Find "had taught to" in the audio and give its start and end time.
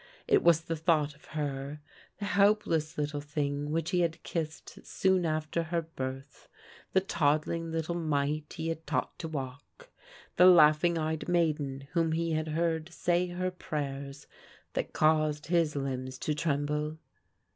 8.69-9.27